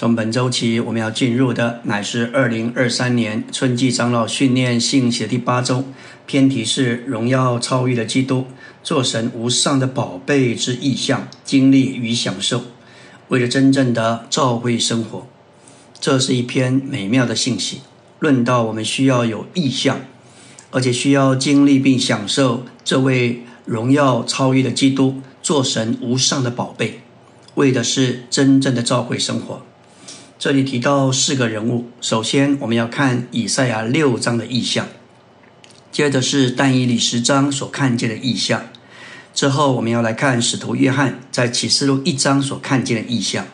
[0.00, 5.84] 从本周起，我们要进入的乃是二零二三年春季长老训练信息的第八周，
[6.24, 8.46] 篇题是荣耀超越的基督，
[8.82, 12.62] 做神无上的宝贝之意象、经历与享受，
[13.28, 15.26] 为了真正的召会生活。
[16.00, 17.82] 这是一篇美妙的信息，
[18.20, 20.00] 论到我们需要有意象，
[20.70, 27.02] 而且需要经历并享受这位荣耀超越的基督，做神无上的宝贝，
[27.56, 29.60] 为的是真正的召会生活。
[30.40, 34.88] 这里提到四个人物，首先我们要看以赛亚六章的意象，
[35.92, 38.64] 接着是但以理十章所看见的意象，
[39.34, 43.44] 之后我们要来看使徒约翰在启示录一章所看见的意象，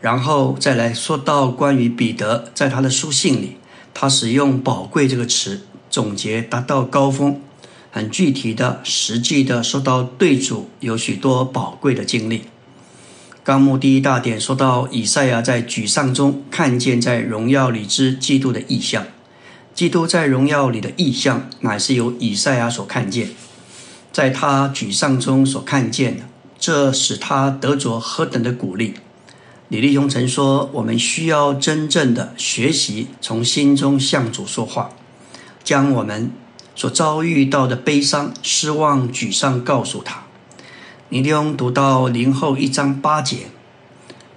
[0.00, 3.56] 然后再来说到关于彼得在他的书信里，
[3.92, 7.40] 他使用“宝贵”这个词总结达到高峰，
[7.90, 12.44] 很具体的、实际的说到对主有许多宝贵的经历。
[13.42, 19.06] 纲目第一大点说到以赛亚在沮丧中看见在荣耀里之基督的意象，
[19.74, 23.30] 基督在荣耀里的意象乃是由以赛亚所看见，
[24.12, 26.24] 在他沮丧中所看见的，
[26.58, 28.94] 这使他得着何等的鼓励。
[29.68, 34.90] 李立雄曾说：“我们需要真正的学习，从心中向主说话，
[35.64, 36.30] 将我们
[36.74, 40.24] 所遭遇到的悲伤、失望、沮丧告诉他。”
[41.12, 43.48] 尼利翁读到零后一章八节，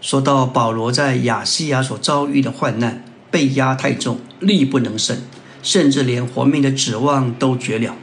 [0.02, 5.21] 说到保罗在亚细亚所遭遇的患难，被压太重，力不能胜，
[5.61, 7.93] 甚至连活命的指望都绝了。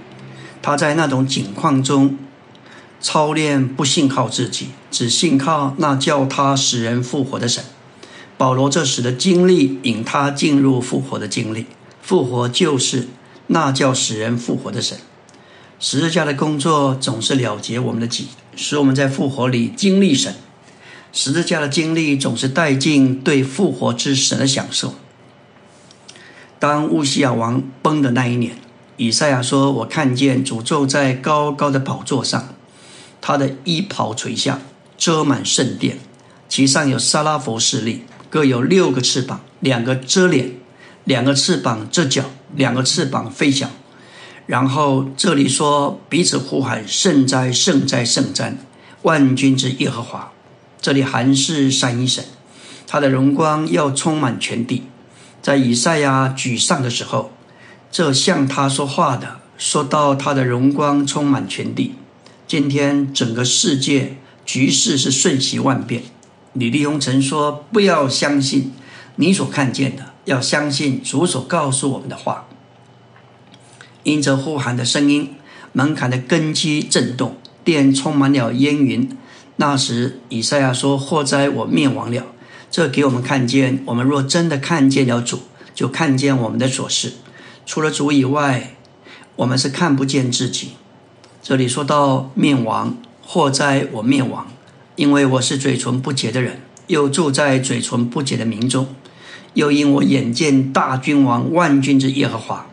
[0.63, 2.17] 他在那种境况中
[3.01, 7.65] 操练，不信靠自己，只信靠那叫他使人复活的神。
[8.39, 11.67] 保罗这时的经历引他进入复活的经历，
[12.01, 13.09] 复活就是
[13.49, 14.97] 那叫使人复活的神。
[15.81, 18.29] 十字架的工作总是了结我们的己。
[18.63, 20.35] 使我们在复活里经历神
[21.15, 24.95] 十字架的经历，总是带进对复活之神的享受。
[26.59, 28.59] 当乌西亚王崩的那一年，
[28.99, 32.55] 以赛亚说：“我看见主坐在高高的宝座上，
[33.23, 34.61] 他的衣袍垂下，
[34.99, 35.99] 遮满圣殿，
[36.47, 40.51] 其上有沙拉佛势力，各有六个翅膀，两个遮脸，
[41.05, 43.71] 两个翅膀遮脚，两个翅膀飞翔。”
[44.51, 48.57] 然后这里说彼此呼喊圣哉圣哉圣哉，
[49.03, 50.33] 万军之耶和华。
[50.81, 52.25] 这里还是三一神，
[52.85, 54.83] 他的荣光要充满全地。
[55.41, 57.31] 在以赛亚沮丧的时候，
[57.93, 61.95] 这向他说话的说到他的荣光充满全地。
[62.49, 66.03] 今天整个世界局势是瞬息万变。
[66.55, 68.73] 李立宏曾说：“不要相信
[69.15, 72.49] 你所看见的，要相信主所告诉我们的话。”
[74.03, 75.35] 因着呼喊的声音，
[75.73, 79.09] 门槛的根基震动，殿充满了烟云。
[79.57, 82.27] 那时，以赛亚说：“祸灾我灭亡了。”
[82.71, 85.41] 这给我们看见，我们若真的看见了主，
[85.75, 87.13] 就看见我们的所事。
[87.67, 88.77] 除了主以外，
[89.37, 90.71] 我们是看不见自己。
[91.43, 94.47] 这里说到灭亡，祸灾我灭亡，
[94.97, 98.87] 因为我是嘴唇不洁的人，又住在嘴唇不洁的民中，
[99.55, 102.70] 又因我眼见大君王万军之耶和华。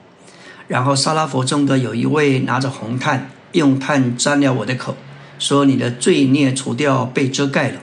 [0.68, 4.98] 然后，沙拉佛中的有一位拿着红炭，用炭沾了我的口，
[5.40, 7.82] 说：“你的罪孽除掉，被遮盖了。”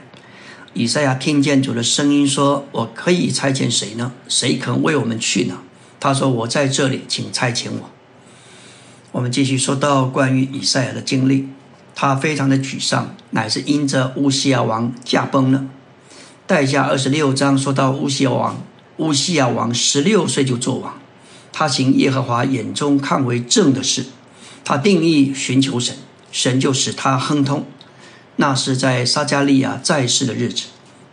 [0.73, 4.11] 以赛亚听见主的声音说：“我可以差遣谁呢？
[4.27, 5.57] 谁肯为我们去呢？”
[5.99, 7.89] 他说：“我在这里，请差遣我。”
[9.13, 11.47] 我们继续说到关于以赛亚的经历，
[11.95, 15.65] 他非常的沮丧，乃是因着乌西亚王驾崩了。
[16.45, 18.61] 代下二十六章说到乌西亚王，
[18.97, 20.93] 乌西亚王十六岁就做王。
[21.57, 24.07] 他行耶和华眼中看为正的事，
[24.65, 25.95] 他定义寻求神，
[26.29, 27.65] 神就使他亨通。
[28.35, 30.65] 那是在撒加利亚在世的日子，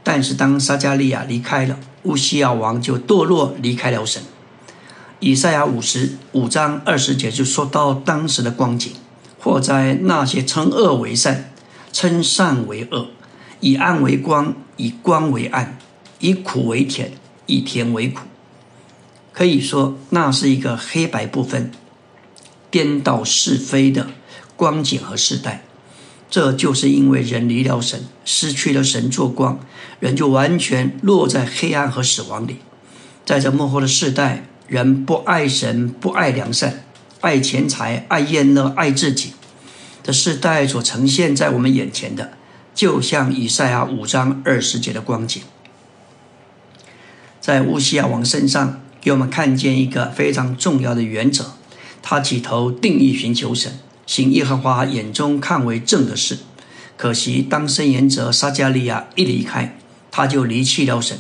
[0.03, 4.21] 但是当撒加利亚离开了，乌西亚王就堕落离开了神。
[5.21, 8.91] 以赛亚五十五章二十节就说到当时的光景：
[9.39, 11.53] 或在那些称恶为善，
[11.93, 13.07] 称善为恶，
[13.61, 15.79] 以暗为光，以光为暗，
[16.19, 17.13] 以苦为甜，
[17.47, 18.23] 以甜为苦。
[19.33, 21.71] 可以说，那是一个黑白不分、
[22.71, 24.09] 颠倒是非的
[24.57, 25.65] 光景和时代。
[26.29, 29.61] 这就是因为人离了神，失去了神做光，
[30.01, 32.59] 人就完全落在黑暗和死亡里。
[33.25, 36.85] 在这幕后的世代，人不爱神，不爱良善，
[37.21, 39.33] 爱钱财，爱厌乐，爱自己。
[40.03, 42.33] 这世代所呈现在我们眼前的，
[42.75, 45.43] 就像以赛亚五章二十节的光景，
[47.41, 48.82] 在乌西亚王身上。
[49.03, 51.47] 给我们看见一个非常重要的原则：
[52.01, 56.39] 他起头定义寻求神，行耶和华眼中看为正的事。
[56.97, 59.77] 可惜，当申言者撒加利亚一离开，
[60.13, 61.19] 他就离弃了神。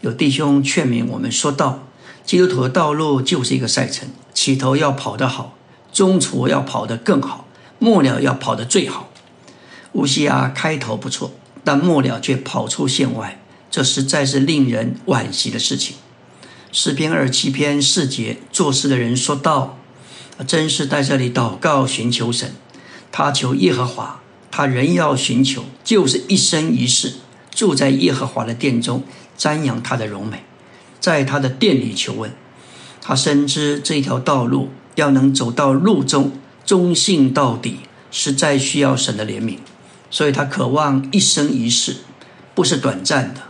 [0.00, 1.86] 有弟兄劝勉我们说道：
[2.24, 5.54] 基督徒的道路就是一个赛程，起头要跑得好，
[5.92, 7.46] 中途要跑得更好，
[7.78, 9.10] 末了要跑得最好。
[9.92, 11.32] 乌西亚开头不错，
[11.62, 13.38] 但末了却跑出线外，
[13.70, 15.96] 这实在是令人惋惜的事情。
[16.74, 19.78] 诗篇二七篇四节，做事的人说道
[20.48, 22.54] ：“真是在这里祷告寻求神，
[23.12, 27.12] 他求耶和华，他仍要寻求，就是一生一世
[27.50, 29.04] 住在耶和华的殿中，
[29.38, 30.44] 瞻仰他的荣美，
[30.98, 32.32] 在他的殿里求问。
[33.02, 36.32] 他深知这条道路要能走到路中，
[36.64, 37.80] 忠信到底，
[38.10, 39.58] 实在需要神的怜悯。”
[40.10, 41.96] 所以他渴望一生一世，
[42.54, 43.42] 不是短暂的，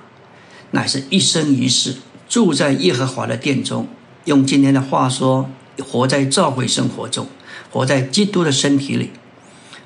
[0.72, 1.96] 乃是一生一世
[2.32, 3.87] 住在耶和华的殿中。
[4.25, 5.50] 用今天的话说，
[5.84, 7.26] 活在教会生活中，
[7.70, 9.11] 活在基督的身体里。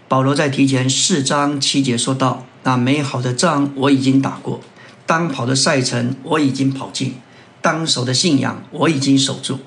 [0.06, 4.60] 保罗在提前四章七节说道：“那美好的仗我已经打过，
[5.06, 7.16] 当跑的赛程我已经跑尽，
[7.60, 9.58] 当守的信仰我已经守住。”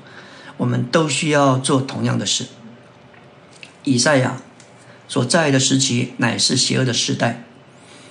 [0.56, 2.46] 我们都需要做同样的事。
[3.84, 4.38] 以赛亚。
[5.10, 7.44] 所在的时期乃是邪恶的时代，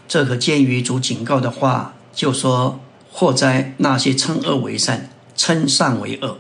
[0.07, 2.81] 这可见于主警告的话，就说
[3.19, 6.39] 祸灾那些称恶为善、称善为恶，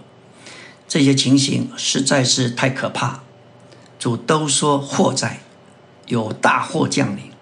[0.87, 3.23] 这些情形实在是太可怕。
[3.99, 5.41] 主都说祸灾，
[6.07, 7.33] 有大祸降临。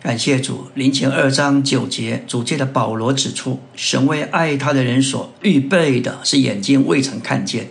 [0.00, 7.70] 感谢主，临前二章九节，主借的保罗指出，神为爱他的人所预备的是眼睛未曾看见，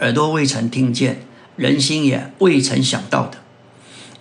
[0.00, 1.20] 耳朵未曾听见，
[1.56, 3.36] 人心也未曾想到的。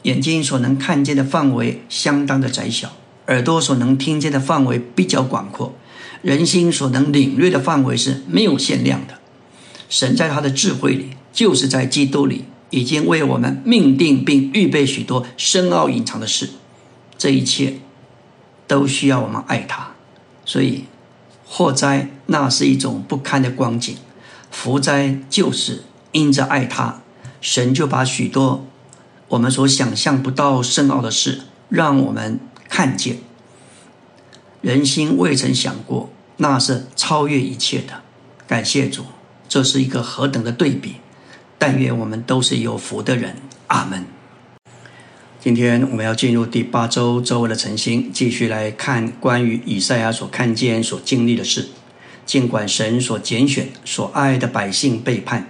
[0.02, 2.92] 眼睛所能看见的范围相当的窄小，
[3.28, 5.74] 耳朵所能听见的范围比较广阔，
[6.24, 9.20] 人心所能领略的范围是没有限量的。
[9.90, 16.50] 神在他的智慧里，就是在基督里，已经为我们命定并预备许多深奥隐藏的事。
[17.18, 17.76] 这一切
[18.66, 19.92] 都需要我们爱他。
[20.46, 20.86] 所以
[21.46, 23.96] 祸灾那是一种不堪的光景，
[24.50, 25.84] 福灾就是
[26.14, 27.02] 因着爱他，
[27.42, 28.66] 神就把许多。
[29.30, 33.18] 我们所想象不到深奥的事，让我们看见
[34.62, 38.02] 人心未曾想过，那是超越一切的。
[38.48, 39.06] 感谢主，
[39.48, 40.96] 这是一个何等的对比！
[41.58, 43.38] 但愿我们都是有福的人。
[43.68, 44.06] 阿门。
[45.40, 51.70] 今天我们要进入第八周周围的晨星，继续来看关于以赛亚所看见、所经历的事。
[52.26, 55.50] 尽管神所拣选、所爱的百姓背叛，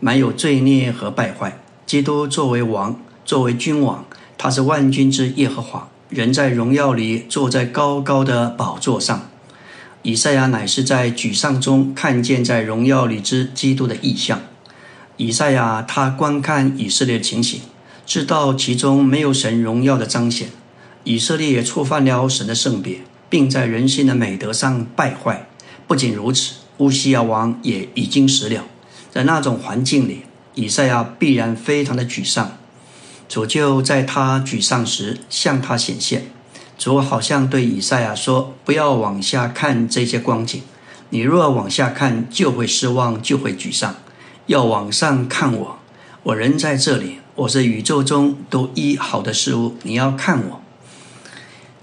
[0.00, 2.98] 满有罪孽和败坏，基督作为王。
[3.24, 4.04] 作为君王，
[4.36, 9.28] 他是万军之耶和华，人在荣耀里坐在高高的宝座上。
[10.06, 14.42] 以赛亚乃是在沮丧中看见在荣耀里之基督的意象。
[15.16, 17.62] 以赛亚他观看以色列情形，
[18.04, 20.48] 知道其中没有神荣耀的彰显，
[21.04, 22.98] 以色列也触犯了神的圣别，
[23.30, 25.48] 并在人心的美德上败坏。
[25.86, 28.66] 不仅如此，乌西亚王也已经死了。
[29.10, 30.24] 在那种环境里，
[30.54, 32.58] 以赛亚必然非常的沮丧。
[33.26, 36.26] 主就在他沮丧时向他显现，
[36.76, 40.60] 主好像对以赛亚说：“不要往下看这些光景，
[41.10, 43.94] 你若往下看，就会失望，就会沮丧。
[44.46, 45.78] 要往上看我，
[46.24, 49.76] 我人在这里，我是宇宙中都一好的事物。
[49.84, 50.60] 你要看我。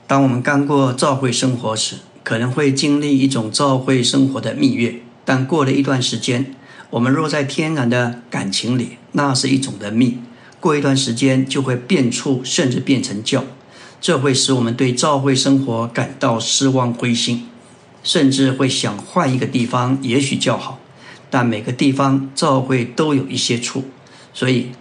[0.05, 6.53] 当我们刚过教会生活时，可能会经历一种教会生活的蜜月，但过了一段时间，
[6.91, 10.19] 我们若在天然的感情里，那是一种的蜜。”
[10.59, 13.43] 过一段时间就会变处，甚至变成教，
[14.01, 17.47] 这会使我们对教会生活感到失望、灰心，
[18.03, 20.79] 甚至会想换一个地方，也许较好。
[21.29, 23.85] 但每个地方教会都有一些处，
[24.33, 24.71] 所以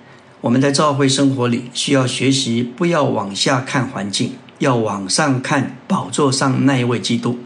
[0.41, 7.39] 我们在教会生活里需要学习，不要往下看环境，要往上看宝座上那一位基督。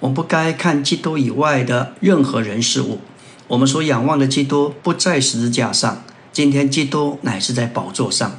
[0.00, 3.00] 我们不该看基督以外的任何人事物。
[3.48, 6.04] 我们所仰望的基督不在十字架上。
[6.32, 8.38] 今天基督乃是在宝座上，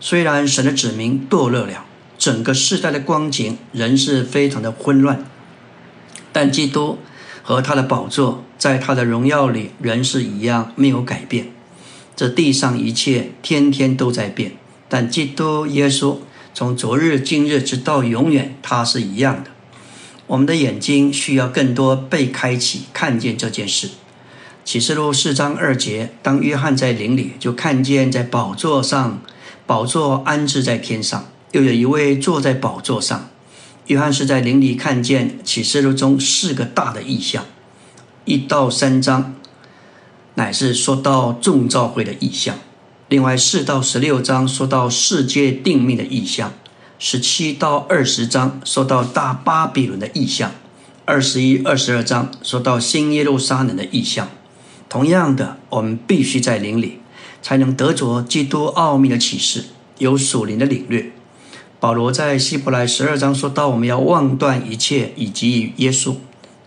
[0.00, 1.84] 虽然神的子民堕落了，
[2.18, 5.24] 整个世代的光景仍是非常的混乱，
[6.32, 6.98] 但基督
[7.42, 11.52] 和他的宝座在他的荣耀里仍是一样没有改变。
[12.16, 14.52] 这地上一切天天都在变，
[14.88, 16.16] 但基督耶稣
[16.54, 19.50] 从昨日、今日直到永远，他是一样的。
[20.26, 23.90] 我们的眼睛需要更多被开启，看见这件事。
[24.64, 29.20] 启示录四章二节，当约翰在林里，就看见在宝座上，
[29.66, 33.30] 宝座安置在天上，又有一位坐在宝座上。
[33.86, 37.46] 约翰是在林里看见启示录中四个大的意象，
[38.26, 39.34] 一到三章
[40.34, 42.58] 乃是说到众召会的意象，
[43.08, 46.52] 另外四到十六章说到世界定命的意象，
[46.98, 50.52] 十七到二十章说到大巴比伦的意象。
[51.06, 54.28] 二十一、二十二章说到新耶路撒冷的意象。
[54.90, 56.98] 同样的，我们必须在灵里，
[57.40, 59.64] 才能得着基督奥秘的启示，
[59.98, 61.12] 有属灵的领略。
[61.78, 66.14] 保罗在希伯来十二章说到，我们要忘断一切，以及于耶稣。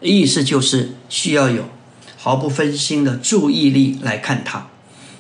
[0.02, 1.66] 意思就是需要有
[2.16, 4.68] 毫不分心的注意力来看他。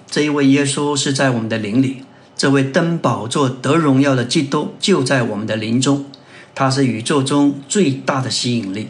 [0.10, 2.03] 这一位耶稣是在我们的灵里，
[2.38, 6.05] 这位登宝座得荣耀的基督就在我们的灵中。
[6.53, 8.89] 他是宇宙中最大的吸引力。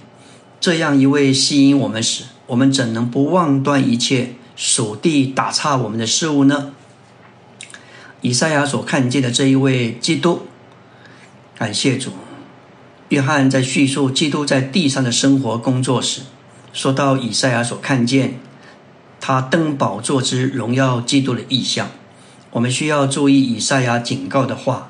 [0.59, 6.73] 这样一位吸引我们时，我们怎能不忘断一切属地打岔我们的事物呢？
[8.21, 10.41] 以赛亚所看见的这一位基督，
[11.59, 12.11] 感谢主。
[13.09, 16.21] 约翰在叙述基督在地上的生活工作时，
[16.71, 18.39] 说到以赛亚所看见
[19.19, 21.89] 他登宝座之荣耀基督的意象。
[22.51, 24.89] 我们需要注意以赛亚警告的话。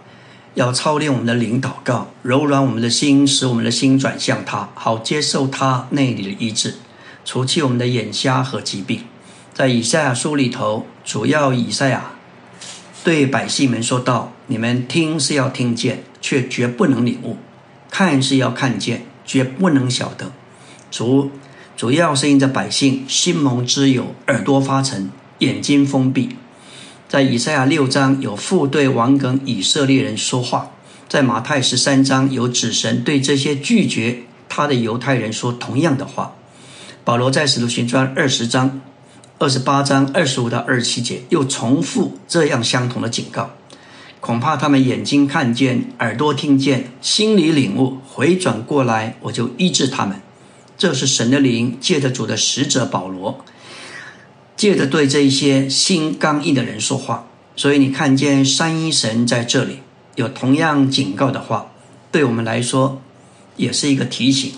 [0.55, 6.75] 要操练我们的灵祷告，柔软我们的心，使我们的心转向他，好接受他内里的医治，
[7.23, 9.03] 除去我们的眼瞎和疾病。
[9.53, 12.11] 在以赛亚书里头，主要以赛亚
[13.03, 17.37] 对百姓们说道：“你们听是要听见，却绝不能领悟；
[17.89, 20.31] 看是要看见，绝不能晓得。”
[20.91, 21.31] 主
[21.77, 25.09] 主要是因着百姓心蒙之有，耳朵发沉，
[25.39, 26.35] 眼睛封闭。
[27.07, 30.71] 在以赛亚六章有父对王梗以色列人说话，
[31.07, 36.35] 在马太十三章有子神对这些拒绝他的犹太人说同样的话。
[37.03, 38.81] 保罗在使徒行传二十章、
[39.39, 43.49] 二十八章二十五到二十七节又重复这样相同的警告，
[44.19, 50.21] 恐怕他们眼睛看见，耳朵听见，心里领悟，回转过来，我就医治他们。
[50.77, 53.43] 这是神的灵借着主的使者保罗。
[54.57, 59.79] 借着对这一些心刚硬的人说话，所以你看见三一神在这里
[60.15, 61.71] 有同样警告的话，
[62.11, 63.01] 对我们来说
[63.55, 64.51] 也是一个提醒。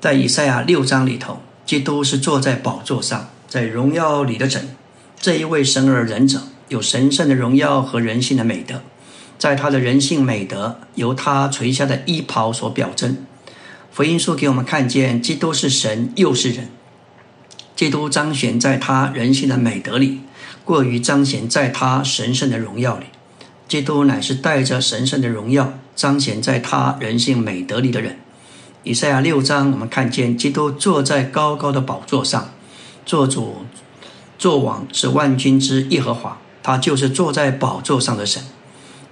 [0.00, 4.76] 在以赛亚六章里头，基督是坐在宝座上，在荣耀里的神，
[5.18, 8.82] 这一位神而仁者，有神圣的荣耀和人性的美德，
[9.38, 13.18] 在他的人性美德由他垂下的衣袍所表征。
[13.92, 16.68] 福音书给我们看见，基督是神又是人。
[17.76, 20.20] 基督彰显在他人性的美德里，
[20.64, 23.06] 过于彰显在他神圣的荣耀里。
[23.66, 28.18] 基督乃是带着神圣的荣耀彰显在他人性美德里的人。
[28.82, 32.50] 以赛亚六章，我们看见基督坐在高高的宝座上，
[33.06, 33.64] 做主、
[34.38, 38.42] 做王是万军之耶和华，他就是坐在宝座上的神。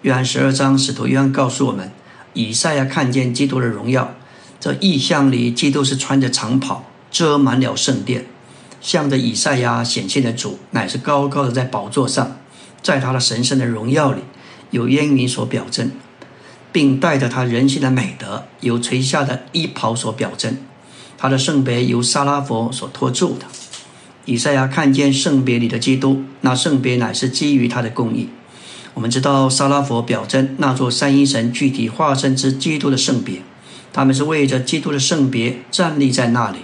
[0.00, 1.92] 约翰十二章，使徒约翰告诉我们，
[2.32, 4.14] 以赛亚看见基督的荣耀，
[4.59, 8.25] 这意象里，基督是穿着长袍，遮满了圣殿。
[8.80, 12.38] 向着以赛亚显现的主，乃是高高的在宝座上，
[12.82, 14.23] 在他的神圣的荣耀里，
[14.71, 15.92] 有烟云所表征，
[16.73, 20.56] 并带着他人性的美德，有垂下的衣袍所表征。
[21.18, 23.44] 他的圣别由沙拉佛所托住的。
[24.24, 28.28] 以赛亚看见圣别里的基督，那圣别乃是基于他的公义。
[28.94, 33.42] 我们知道沙拉佛表征那座三一神具体化身之基督的圣别，
[33.92, 36.58] 他们是为着基督的圣别站立在那里。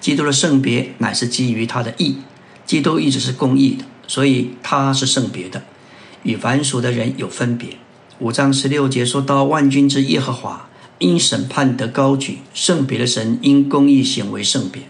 [0.00, 2.16] 基督的圣别乃是基于他的义，
[2.64, 5.62] 基督一直是公义的，所以他是圣别的，
[6.22, 7.70] 与凡俗的人有分别。
[8.18, 14.82] 五章十六节说到万军之耶和华因审判得高举，圣别的神因公义显为圣别，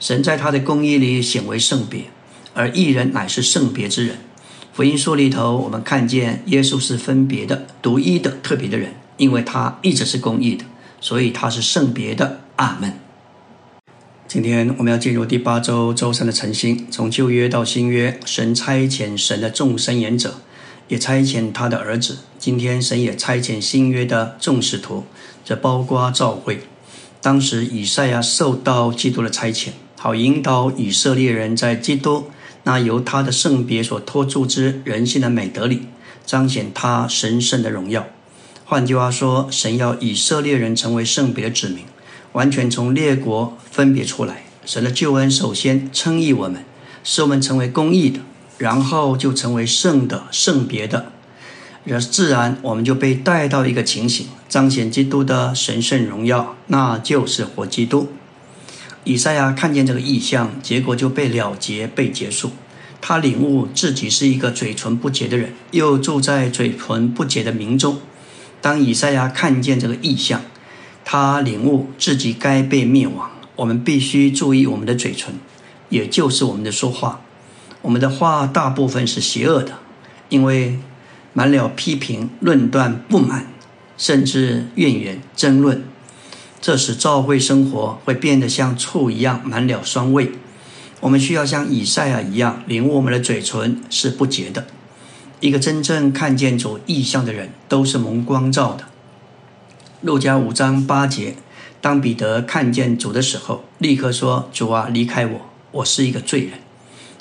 [0.00, 2.04] 神在他的公义里显为圣别，
[2.54, 4.16] 而义人乃是圣别之人。
[4.72, 10.64] 福音书里头，我们看见耶稣是分别的、独一的、特别的人，因为他一直是公义的，
[11.02, 12.40] 所以他是圣别的。
[12.56, 12.94] 阿门。
[14.26, 20.36] 今天我们要进入第八周周三的晨星，从旧约到新约，神差遣神的众神言者，
[20.88, 22.18] 也差遣他的儿子。
[22.38, 25.04] 今天神也差遣新约的众使徒，
[25.44, 26.60] 这包括召会。
[27.22, 29.70] 当时以赛亚受到基督的差遣，
[30.02, 32.30] 好引导以色列人在基督
[32.62, 35.82] 那由他的圣别所托住之人性的美德里，
[36.24, 38.06] 彰显他神圣的荣耀。
[38.64, 41.84] 换句话说，神要以色列人成为圣别的子民。
[42.32, 46.64] 完全从列国分别出来，神的救恩首先称义我们，
[47.04, 48.20] 使我们成为公义的，
[48.56, 51.12] 然后就成为圣的、圣别的，
[51.84, 58.08] 然自然我们就被带到一个情形，彰显基督的神圣荣耀，那就是活基督。
[59.04, 62.52] 以赛亚看见这个意象，结果就被了结、被结束。
[63.00, 67.98] 他领悟自己是一个嘴唇不洁的人，又住在嘴唇不洁的民中。
[68.60, 70.42] 当以赛亚看见这个意象，
[71.02, 75.34] 他领悟自己该被灭亡，我们必须注意我们的嘴唇，
[75.88, 77.22] 也就是我们的说话。
[77.80, 79.78] 我们的话大部分是邪恶的，
[80.28, 80.78] 因为
[81.32, 83.46] 满了批评、论断、不满，
[83.96, 85.82] 甚至怨言、争论。
[86.60, 90.32] 这时教会生活会变得像醋一样满了酸味。
[91.00, 94.66] 我们需要像以赛亚一样，领悟我们的嘴唇是不洁的。
[95.40, 98.84] 一个真正看见主意象的人，都是蒙光照的。
[100.02, 101.36] 路加五章八节，
[101.80, 105.40] 当彼得看见主的时候，立刻说：“主啊，离开我，
[105.70, 106.58] 我是一个罪人。”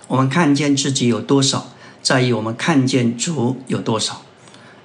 [0.09, 1.69] 我们看见自己有多少，
[2.01, 4.23] 在于我们看见主有多少。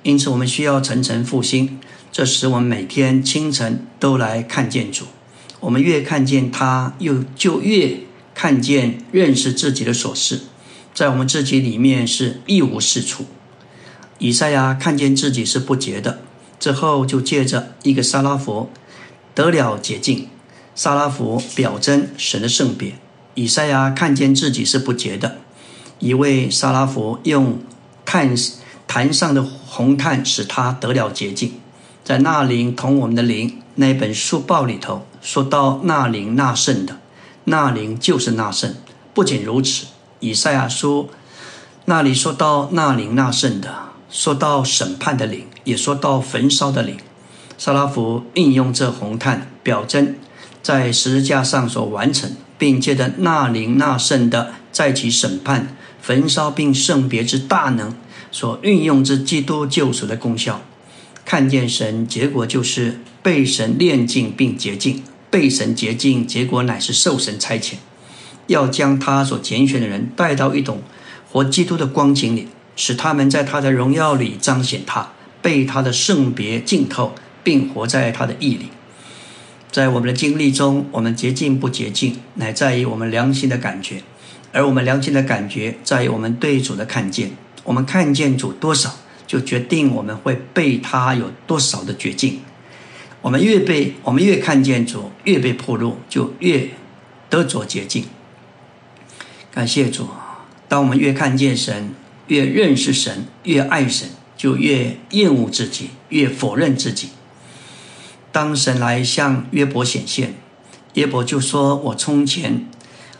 [0.04, 1.80] 因此，我们需要层层复兴，
[2.12, 5.06] 这使我们每天清晨都来看见主。
[5.60, 8.00] 我们越看见他，又就越
[8.34, 10.42] 看见认识自己的琐事，
[10.92, 13.24] 在我们自己里面是一无是处。
[14.18, 16.20] 以赛亚看见自己是不洁的，
[16.60, 18.70] 之后就借着一个沙拉佛
[19.34, 20.28] 得了洁净。
[20.74, 22.92] 沙拉佛表征神的圣别。
[23.34, 25.38] 以赛亚看见自己是不洁的，
[25.98, 27.58] 一位沙拉佛用
[28.04, 28.36] 炭
[28.94, 31.54] 坛上的红炭使他得了洁净。
[32.04, 37.00] 在那灵同我们的灵那本书报里头说到那灵那圣的，
[37.46, 38.72] 那灵就是那圣。
[39.12, 39.86] 不仅如此，
[40.20, 41.10] 以赛亚书
[41.86, 43.74] 那里说到那灵那圣的，
[44.08, 46.96] 说到审判的灵，也说到焚烧的灵。
[47.58, 50.14] 沙拉佛应用这红炭表征
[50.62, 52.30] 在十字架上所完成。
[52.56, 57.92] 并借着那灵那圣的在其审判、焚烧并圣别之大能，
[58.34, 60.60] 所运用之基督救赎的功效，
[61.24, 64.96] 看见神，结果就是被神炼净并洁净；
[65.30, 67.74] 被神洁净，结果乃是受神差遣，
[68.48, 70.82] 要将他所拣选的人带到一种
[71.30, 77.14] 活基督的光景里，使他们在他的荣耀里彰显他，被他的圣别浸透，
[77.44, 78.70] 并活在他的意里。
[79.70, 83.98] 在我们的经历中，我们洁净不洁净，乃在于我们良心的感觉；
[84.50, 87.30] 而我们良心的感觉，在于我们对主的看见。
[87.64, 88.94] 我们看见主多少，
[89.26, 92.40] 就决定我们会被他有多少的绝境。
[93.20, 96.68] 我们越被我们越看见主，越被破路，就越
[97.28, 98.04] 得着洁净。
[99.50, 100.08] 感谢主！
[100.68, 101.94] 当我们越看见神，
[102.26, 107.10] 越认识神，越爱神，就越厌恶自己，越否认自己。
[108.30, 110.34] 当神来向约伯显现，
[110.94, 112.66] 约伯就说：“我从前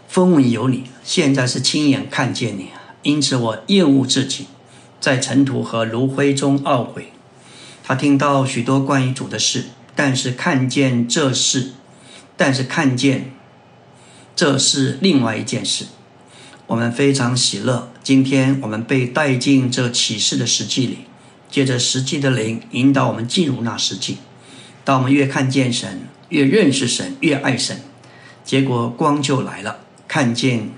[0.09, 2.71] 风闻有你，现在是亲眼看见你，
[3.05, 4.49] 因此我厌恶自己，
[5.01, 7.13] 在尘土和炉灰中懊悔。”
[7.87, 11.73] 他听到许多关于主的事，但是看见这事，
[12.37, 13.33] 但是看见
[14.35, 15.85] 这是另外一件事。
[16.67, 21.01] 我们非常喜乐，今天我们被带进这启示的实际里，
[21.51, 24.17] 借着实际的灵引导我们进入那实际。
[24.83, 27.83] 当我们越看见神，越认识神，越爱神，
[28.43, 29.81] 结果光就来了。
[30.09, 30.71] 看见，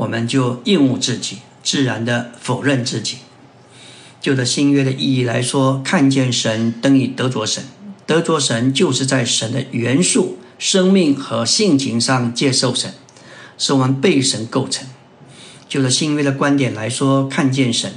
[0.00, 3.18] 我们就厌恶自己，自然的否认自己。
[4.18, 7.64] 就着新约的意义来说，看见神等于得着神，
[8.06, 12.94] 得着神就是在神的元素、生命和性情上接受神，
[13.58, 14.88] 是我们被神构成。
[15.68, 17.92] 就着新约的观点来说，看见神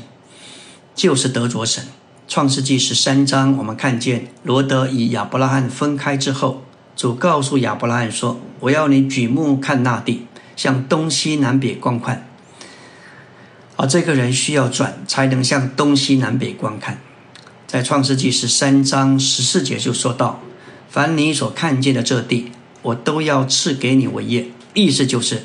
[0.94, 1.86] 就是得着神。
[2.28, 6.64] 创世纪十三章，我们看见罗德与亚伯拉罕分开之后，
[6.98, 12.28] 主告诉亚伯拉罕说：“我要你举目看那地，向东西南北观看。”
[13.76, 17.00] 而这个人需要转，才能向东西南北观看。
[17.68, 20.42] 在创世纪十三章十四节就说到
[20.90, 22.52] ：“凡你所看见的这地，
[22.84, 25.44] 我都要赐给你为业。”意思就是，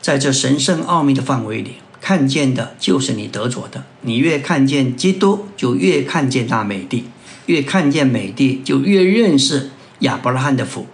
[0.00, 1.76] 在这神圣奥秘的范围里。
[1.98, 3.84] 看见的就是你得着的。
[4.02, 7.02] 你越看见基督，就越看见那美地；
[7.46, 10.86] 越看见美地，就越认识亚伯拉罕的福。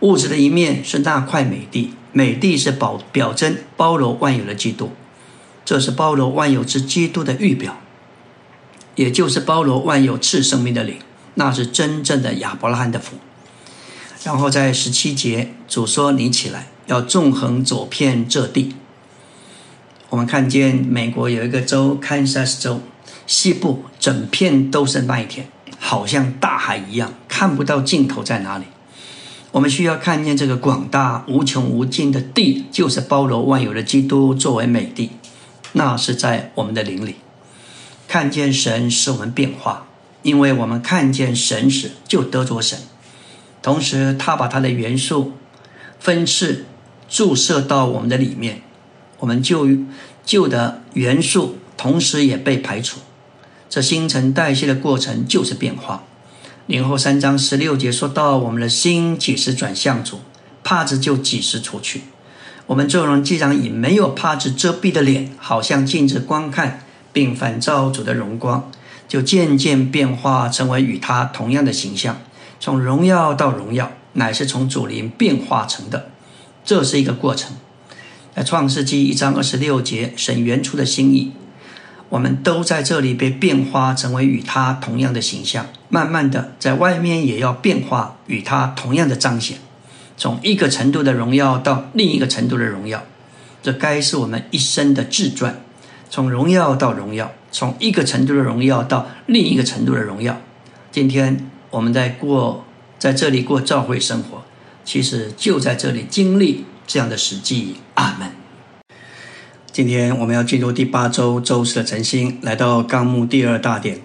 [0.00, 4.90] 物质的一面是那块美地，美帝是表表征包罗万有的基督，
[5.64, 7.78] 这是包罗万有之基督的预表，
[8.96, 10.96] 也就是包罗万有赐生命的灵，
[11.34, 13.18] 那是真正的亚伯拉罕的福。
[14.24, 18.74] 然后在十七节，主说：“你起来，要纵横走遍这地。”
[20.10, 22.80] 我们看见美国有一个州堪萨斯州
[23.28, 25.46] 西部，整片都是麦田，
[25.78, 28.64] 好像大海一样，看不到尽头在哪里。
[29.52, 35.10] 我们需要看见这个广大无穷无尽的地，就是包罗万有的基督作为美地，
[35.72, 37.16] 那是在我们的灵里。
[38.06, 39.86] 看见神使我们变化，
[40.22, 42.78] 因为我们看见神时就得着神，
[43.62, 45.32] 同时他把他的元素
[45.98, 46.66] 分次
[47.08, 48.62] 注射到我们的里面。
[49.20, 49.66] 我们旧
[50.24, 53.00] 旧的元素，同时也被排除。
[53.68, 56.04] 这新陈代谢的过程就是变化。
[56.70, 60.20] 年后三章十六节说到，我们的心几时转向主，
[60.62, 62.02] 帕子就几时除去。
[62.66, 68.70] 我们众人既然以没有帕子遮蔽的脸，好像镜子观看，并反照主的荣光，
[69.08, 72.20] 就渐渐变化成为与他同样的形象。
[72.60, 76.10] 从荣耀到荣耀，乃是从主灵变化成的，
[76.66, 77.52] 这是一个过程。
[78.36, 81.32] 在创世纪一章二十六节，神原初的心意，
[82.10, 89.58] 我们都在这里被变化成为与他同样的形象，慢慢的在外面也要变化与他同样的彰显，
[90.16, 93.04] 从一个程度的荣耀到另一个程度的荣耀，
[93.62, 95.60] 这该是我们一生的自传。
[96.10, 100.40] 从荣耀到荣耀，从一个程度的荣耀到另一个程度的荣耀。
[100.90, 102.64] 今天我们在过
[102.98, 104.42] 在这里过教会生活，
[104.86, 107.76] 其实就在这里经历这样的实际。
[107.94, 108.37] 阿门。
[109.78, 114.00] 今天我们要进入第八周周四的晨星，来到纲目第二大点，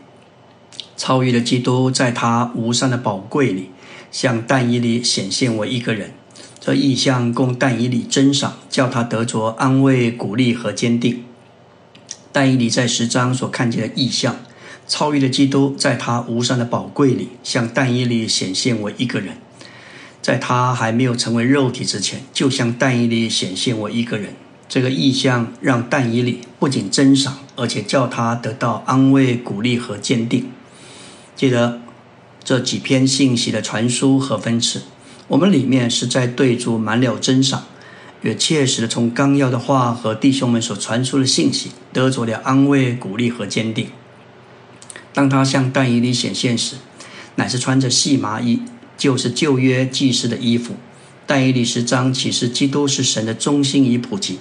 [0.96, 3.72] 超越了基督，在他无上的宝贵里，
[4.12, 6.12] 向但以里显现为一个人。
[6.60, 11.24] 这意象供但以里珍赏，叫他得着安慰、鼓励和坚定。
[12.32, 14.36] 但以理在十章所看见的意象，
[14.88, 19.38] 超越了基督，在他无上的宝贵里，向但以理显现为一个人。
[20.22, 24.36] 在他还没有成为肉体之前，就向但以理显现为一个人。
[24.74, 30.50] 这个意象让但以理不仅珍赏，而且叫他得到安慰、鼓励和坚定。
[31.36, 31.80] 记得
[32.44, 34.82] 这几篇信息的传输和分次，
[35.28, 37.66] 我们里面是在对主满了珍赏。
[38.24, 43.90] 也切实的从纲要的话和弟兄们所传输的信息，得着了安慰、鼓励和坚定。
[45.14, 46.78] 当他向但以理显现时，
[47.36, 48.64] 乃是穿着细麻衣，
[48.98, 50.74] 就是旧约祭司的衣服。
[51.28, 54.40] 但以理十章启示基督是神的中心与普及。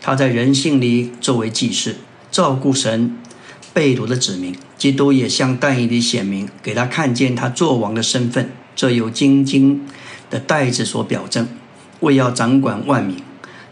[0.00, 1.96] 他在人性里作为祭司，
[2.30, 3.16] 照顾神
[3.72, 4.54] 被掳的子民。
[4.78, 9.86] 基督也向但以理显明，给他看见他做王的身份，这有金金
[10.30, 11.46] 的带子所表证。
[12.00, 13.16] 为要掌管万民，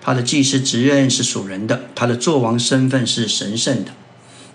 [0.02, 3.92] 他的祭司职任是属人的，他的作王身份是神圣的。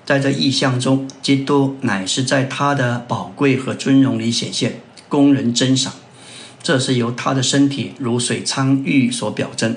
[0.06, 5.94] 在这意象中，基督乃是在他的宝贵和尊荣里显现，供人珍赏。
[6.62, 9.76] 这是由他的身体如水苍玉所表征。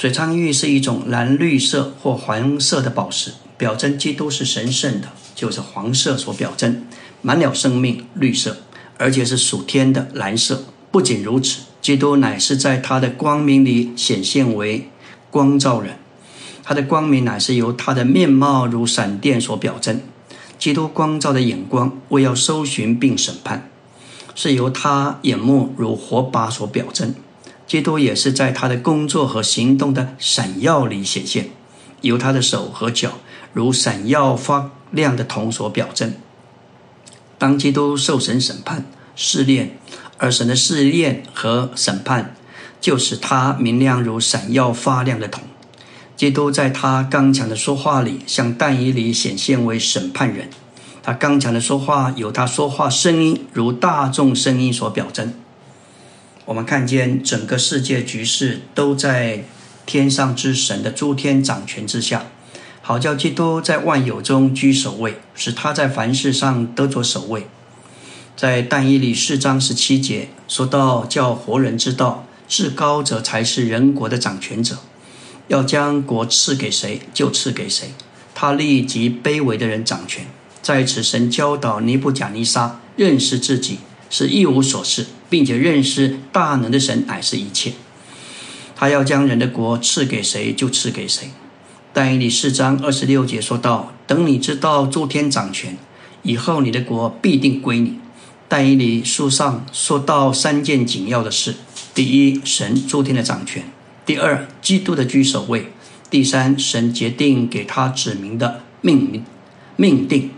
[0.00, 6.86] 水苍玉是一种蓝绿色或黄色的宝石，表征基督是神圣的，就是黄色所表征，
[7.20, 8.56] 满了生命绿色，
[8.96, 10.64] 而且是属天的蓝色。
[10.90, 11.64] 不仅如此。
[11.82, 14.88] 基督乃是在他的光明里显现为
[15.30, 15.98] 光照人，
[16.62, 20.00] 他的光明乃是由他的面貌如闪电所表征。
[20.58, 23.68] 基督光照的眼光为要搜寻并审判，
[24.34, 27.14] 是由他眼目如火把所表征。
[27.70, 31.50] 基督也是在他的工作和行动的闪耀里显现，
[32.00, 33.12] 由他的手和脚
[33.52, 36.14] 如闪耀发亮的铜所表征。
[37.38, 39.76] 当基督受神审判试炼。
[40.18, 42.34] 而神的试炼和审判，
[42.78, 45.42] 就使他明亮如闪耀发亮的铜。
[46.14, 50.50] 基督在他刚强的说话里，向但以里显现为审判人。
[51.02, 55.32] 他刚强的说话，由他说话声音如大众声音所表征。
[56.46, 59.44] 我们看见整个世界局势都在
[59.86, 62.26] 天上之神的诸天掌权之下，
[62.82, 67.46] 好叫基督在万有中居首位，使他在凡事上得着首位。
[68.36, 74.78] 在但以理四章十七节说到，叫活人知道，至高者才是人国的掌权者，
[75.48, 77.92] 要将国赐给谁就赐给谁，
[78.34, 80.26] 他立即卑微的人掌权。
[80.62, 87.72] 在此，神教导尼布甲尼撒认识自己是一无所事，并且认识大能的神乃是一切。
[88.76, 91.30] 他要将人的国赐给谁就赐给谁。
[91.92, 95.78] 但以理四章二十六节说道：等你知道诸天掌权
[96.22, 97.98] 以后，你的国必定归你。
[98.48, 101.54] 但以理书上说到三件紧要的事：
[101.94, 103.62] 第一，神诸天的掌权；
[104.04, 105.66] 第二，基督的居首位；
[106.10, 109.24] 第三，神决定给他指明的命命
[109.76, 110.30] 命定。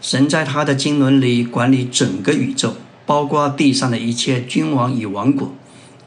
[0.00, 5.52] 神在他的经纶里管理整个宇宙，包括地上的一切君王与王国，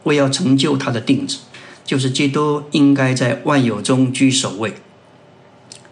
[0.04, 1.38] 为要成就他的定旨，
[1.86, 4.74] 就是基督应该在万有中居首位。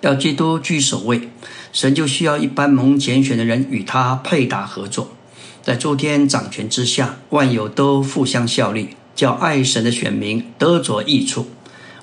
[0.01, 1.29] 要基督居首位，
[1.73, 5.09] 神就需要一般蒙拣选的人与他配搭合作。
[5.63, 11.47] 在诸天掌权之下，万有都互相效力，叫爱神的选民得着益处，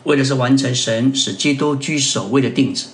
[0.03, 2.87] 为的是完成神使基督居首位的定旨。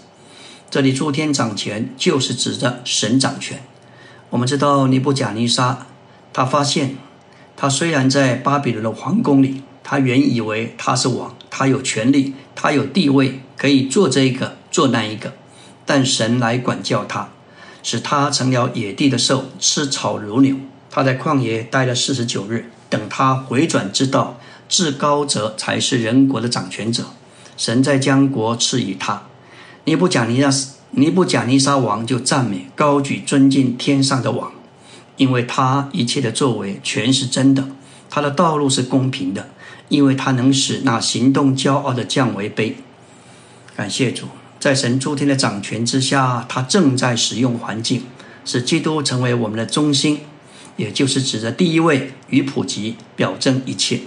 [0.70, 3.62] 这里诸天掌权，就是指着神掌权。
[4.28, 5.86] 我们知道尼布甲尼撒，
[6.38, 6.96] 他发现
[7.56, 15.32] 他虽然在巴比伦的皇宫里，他原以为他是王，他有权利，他有地位，可以做这一个，做那一个，
[15.84, 17.30] 但神来管教他。
[17.82, 20.54] 使他成了野地的兽，吃草如牛。
[20.88, 27.06] 他在旷野待了四十九日，等他回转之道，至高者才是人国的掌权者。
[27.56, 29.24] 神在将国赐予他。
[29.86, 34.52] 尼布甲尼撒尼布甲尼撒王就赞美高举尊敬天上的王，
[35.18, 37.64] 因为他一切的作为全是真的；
[38.08, 39.50] 他的道路是公平的，
[39.90, 42.72] 因为他能使那行动骄傲的降为卑。
[43.76, 44.26] 感谢主，
[44.58, 48.04] 在神诸天的掌权之下，他正在使用环境，
[48.44, 50.20] 使基督成为我们的中心，
[50.76, 54.00] 也就是指着第一位与普及表征一切。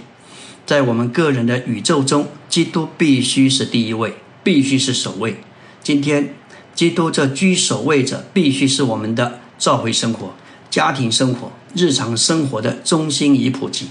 [0.64, 5.36] 在我们个人的宇宙中，基督必须是第一位，必须是首位。
[5.82, 6.34] 今天，
[6.74, 10.34] 基督这居首位者，必须是我们的召会生活、
[10.72, 13.88] 家庭生活、日常生活的中心与普及。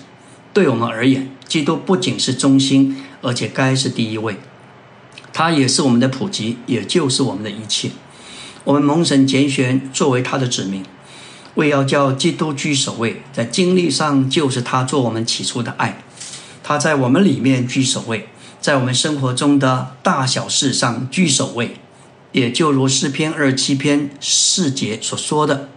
[0.52, 4.38] 对我们而言，基督不仅是中心，而且该是第一位。
[5.32, 7.92] 他也是我们的普及，也就是我们的一切。
[8.64, 10.84] 我们蒙神拣选作为他的子民，
[11.54, 16.02] 为要叫基督居首位，在经历上就是他做我们起初的爱。
[16.64, 18.28] 他在我们里面居首位，
[18.60, 21.76] 在我们生活中的大小事上居首位，
[22.32, 25.70] 也就如诗篇二七篇四节所说的，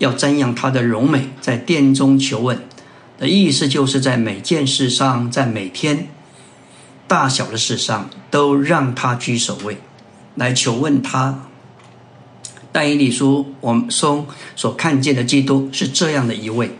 [0.00, 2.60] 要瞻仰他的荣美，在殿中求问
[3.18, 6.08] 的意思，就是在每件事上，在每天
[7.06, 9.76] 大小的事上，都让他居首位，
[10.34, 11.46] 来求问他。
[12.72, 16.76] 但以理书我们说所看见的基督是这样的一位。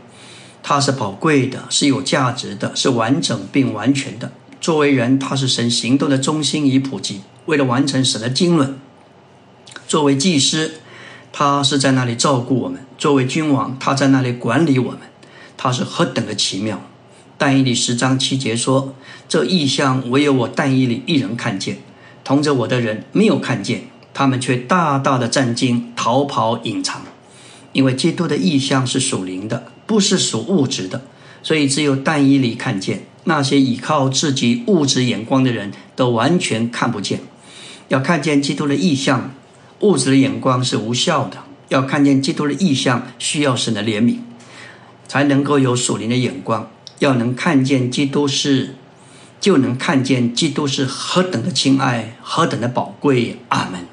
[0.63, 4.33] 他是宝贵的，是有价值的，是完整并完全的。
[4.61, 7.23] 作为人，他是神行动的中心与普及。
[7.47, 8.79] 为了完成神的经纶，
[9.89, 10.75] 作为祭司，
[11.33, 15.01] 他是在那里照顾我们；作为君王，他在那里管理我们。
[15.57, 16.83] 他是何等的奇妙！
[17.37, 18.95] 但以理十章七节说
[19.29, 21.79] ：“这异象唯有我但以理一人看见，
[22.25, 27.03] 同着我的人没有看见，他们却大大的战惊，逃跑隐藏。
[27.73, 31.03] 因为基督的异象是属灵的。”不是属物质的，
[31.43, 33.07] 所以只有但以理看见。
[33.25, 37.19] 那些依靠自己物质眼光的人都完全看不见。
[37.89, 39.35] 要看见基督的异象，
[39.81, 41.39] 物质的眼光是无效的。
[41.69, 44.17] 要看见基督的意象，需要神的怜悯，
[45.07, 46.69] 才能够有属灵的眼光。
[46.99, 48.75] 要能看见基督是，
[49.41, 53.39] 就能看见基督是何等的亲爱，何等的宝贵。
[53.49, 53.87] 阿门。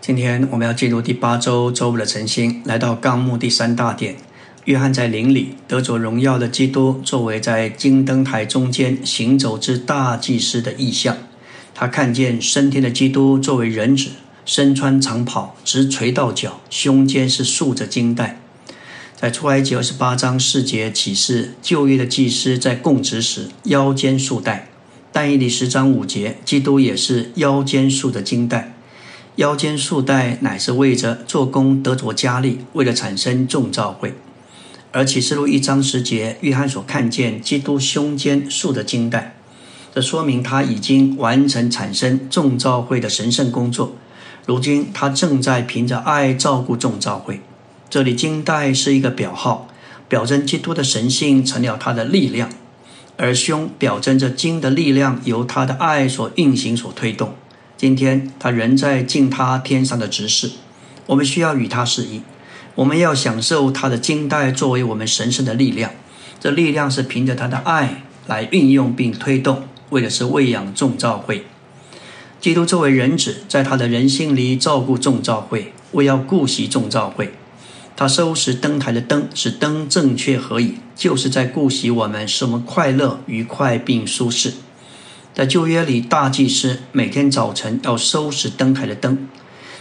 [0.00, 4.16] 今天我们要进入第八周周五的晨星，来到纲目第三大点。
[4.64, 11.16] 约翰在林里得着荣耀的基督，作为在金灯台中间行走之大祭司的意象。
[11.72, 14.10] 他看见升天的基督作为人子，
[14.44, 18.40] 身穿长袍，直垂到脚，胸间是束着金带。
[19.16, 24.66] 在出埃及二十八章四节启示，旧约的祭司在供职时腰间束带；
[25.12, 28.74] 但以理十章五节，基督也是腰间束着金带。
[29.36, 34.14] 腰间束带乃是为着做工得着加力，为了产生众召会。
[34.92, 39.34] 而启示录一章十节，约翰所看见基督胸间束的金带，
[39.94, 43.96] 这说明他已经完成产生众召会的神圣工作。
[44.46, 47.40] 如今他正在凭着爱照顾众召会。
[47.88, 49.68] 这里金带是一个表号，
[50.08, 52.48] 表征基督的神性成了他的力量；
[53.16, 57.34] 而胸表征着金的力量由他的爱所运行、所推动。
[57.76, 60.50] 今天他仍在尽他天上的职事，
[61.06, 62.22] 我们需要与他示意。
[62.74, 65.92] 我们要享受他的金带作为我们神圣的力量，
[66.40, 71.46] 这力量是凭着他的爱来运用并推动，为的是喂养众召会。
[72.44, 77.32] 基督作为人子，在他的人性里照顾众召会，为要顾惜众召会。
[77.96, 84.52] 他收拾灯台的灯，使灯正确合宜，就是在顾惜我们，使我们快乐、愉快并舒适。
[85.32, 89.26] 在旧约里，大祭司每天早晨要收拾灯台的灯。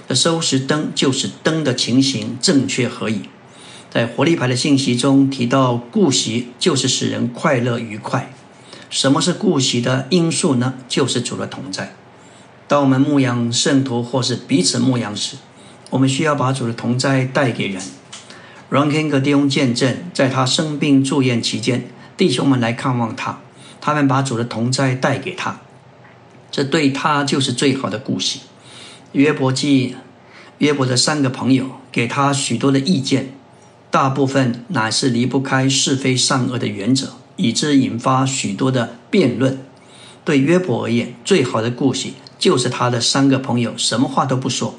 [0.07, 3.23] 这收拾灯就是灯的情形正确合宜。
[3.91, 8.33] 在活力牌的信息中提到，顾惜就是使人快乐愉快。
[8.89, 10.75] 什么是顾惜的因素呢？
[10.87, 11.93] 就是主的同在。
[12.67, 15.37] 当我们牧养圣徒或是彼此牧养时，
[15.89, 17.81] 我们需要把主的同在带给人。
[18.71, 23.39] Ranking 弟兄见证，在他生病住院期间，弟兄们来看望他，
[23.79, 25.61] 他们把主的同在带给他，
[26.49, 28.39] 这对他就是最好的顾惜。
[29.11, 29.95] 约伯记，
[30.57, 33.35] 约伯的三个朋友给他许多的意见，
[33.91, 39.59] 大部分乃是离不开是非善恶的原则，以致引发许多的辩论。
[40.25, 44.75] 对约伯而言，最好的顾惜就是他的三个朋友什么话都不说，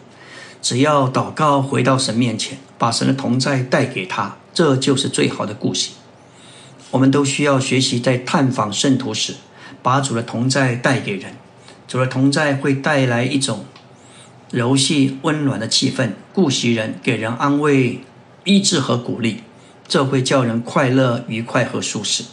[0.60, 5.92] 只要祷告回到神面前，把神的同在带给他，这就是最好的顾惜。
[6.90, 9.36] 我们都需要学习在探访圣徒时，
[9.82, 11.36] 把主的同在带给人。
[11.88, 13.64] 主的同在会带来一种。
[14.50, 18.00] 柔细温暖的气氛，顾惜人，给人安慰、
[18.44, 19.38] 医治和鼓励，
[19.88, 22.24] 这会叫人快乐、愉快和舒适。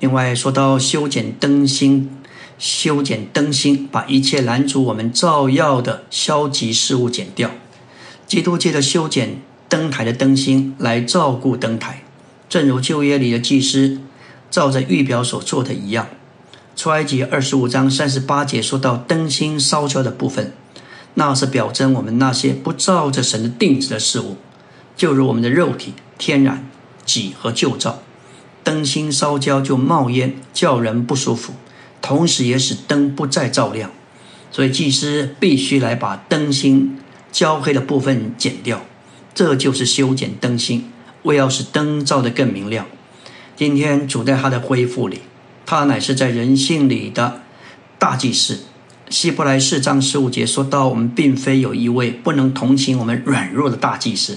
[0.00, 2.10] 另外，说到修剪灯芯，
[2.58, 7.50] 修剪灯芯，把一切拦阻我们照耀的消极事物剪掉。
[8.26, 12.04] 基督借着修剪灯台的灯芯来照顾灯台，
[12.48, 14.00] 正如旧约里的祭司
[14.50, 16.06] 照着预表所做的一样。
[16.76, 20.52] 出埃及二十五章三十八节说到灯芯烧焦的部分，
[21.14, 24.36] 那是表征我们那些不照着神的定旨的事物，
[24.96, 26.68] 就如我们的肉体、天然、
[27.04, 28.00] 己和旧照。
[28.64, 31.52] 灯芯烧焦就冒烟，叫人不舒服，
[32.04, 33.90] 同时也使灯不再照亮。
[34.50, 36.98] 所以祭司必须来把灯芯
[37.32, 38.84] 焦黑的部分剪掉，
[39.34, 42.86] 这就是修剪灯芯，为要使灯照得更明亮。
[43.56, 45.20] 今天主在他的恢复里。
[45.66, 47.40] 他乃是在人性里的
[47.98, 48.60] 大祭司。
[49.08, 54.36] 希伯来四章十五节说到，我们并非有一位不能同情我们软弱的大祭司，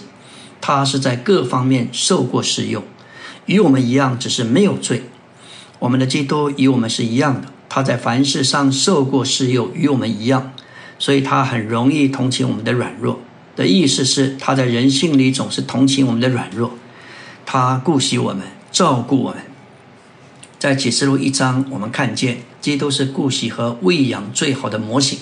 [0.62, 2.82] 他是在各方面受过试用，
[3.45, 5.03] 与我们一样，只是没有罪。
[5.80, 10.53] 我们的基督与我们是一样的，他在凡事上受过试诱，与我们一样，
[10.97, 13.19] 所以他很容易同情我们的软弱。
[13.56, 16.73] 的意思是，他在人性里总是同情我们的软弱，
[17.45, 19.41] 他顾惜我们，照顾我们。
[20.60, 25.19] 在启示录一章，我们看见基督是顾惜和喂养最好的模型。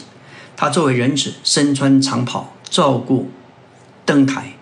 [0.58, 3.29] 他作为人子，身穿长袍，照顾
[4.05, 4.53] 灯台。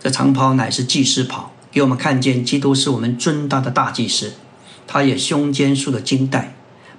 [0.00, 4.34] 这长袍乃是祭司袍，给我们看见基督是我们尊大的大祭司。
[4.86, 6.54] 他也胸间束了金带，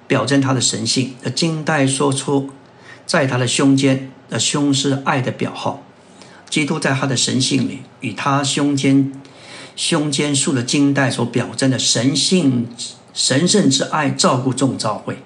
[0.06, 1.14] 表征他的神性。
[1.24, 2.50] 而金带说出，
[3.06, 5.82] 在他的胸间的胸是爱的表号。
[6.48, 9.12] 基督在他的神性里，与他胸间
[9.74, 12.68] 胸间束了金带所表征的神性。
[13.12, 15.22] 神圣之爱照顾众召会，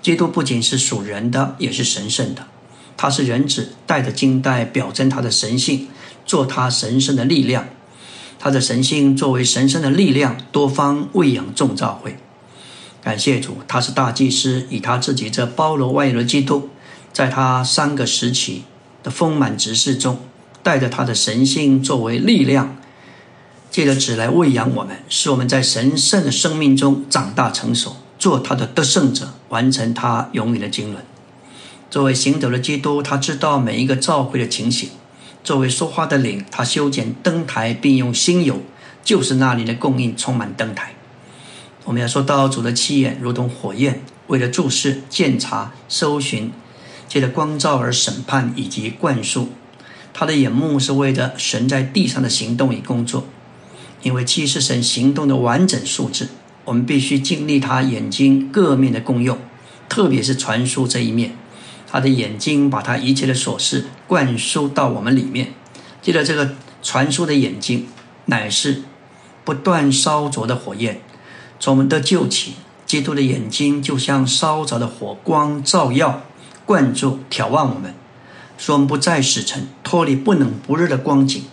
[0.00, 2.46] 基督不仅是属人的，也是神圣的。
[2.96, 5.88] 他是人子，带着金带表征他的神性，
[6.24, 7.68] 做他神圣的力量。
[8.38, 12.16] 他的神性作为神圣的力量，多方喂养众召会。
[13.02, 16.68] 感谢主，他是大祭司，以他自己这包罗万有的基督，
[17.12, 18.64] 在他三个时期
[19.02, 20.18] 的丰满执事中，
[20.62, 22.76] 带着他的神性作为力量。
[23.70, 31.04] 借着子来喂养我们，使我们在神圣的生命中长大成熟，做他的得胜者，完成他永远的经纶。
[31.90, 34.88] 作为行走的基督，他知道每一个召会的情形。
[35.44, 38.62] 作为说话的灵，他修剪灯台，并用新油，
[39.04, 40.94] 就是那里的供应充满灯台。
[41.84, 46.52] 我们要说到主的七眼如同火焰，为了注视、鉴察、搜寻，
[47.08, 49.48] 借着光照而审判以及灌输。
[50.12, 53.24] 他的眼目是为了神在地上的行动与工作。
[54.02, 56.28] 因为七是神行动的完整数字，
[56.64, 59.36] 我们必须经历他眼睛各面的功用，
[59.88, 61.36] 特别是传输这一面，
[61.90, 65.52] 他的眼睛把他一切的琐事灌输到我们里面。
[66.00, 67.88] 记得这个传输的眼睛，
[68.26, 68.82] 乃是
[69.44, 71.00] 不断烧灼的火焰，
[71.60, 72.54] 从我们的救起。
[72.86, 76.22] 基督的眼睛就像烧着的火光，照耀、
[76.64, 77.94] 灌注、眺望我们，
[78.56, 81.44] 使我们不再死沉，脱离不冷不热的光景。